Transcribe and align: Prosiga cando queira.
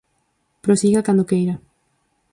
Prosiga 0.63 1.05
cando 1.07 1.27
queira. 1.31 1.55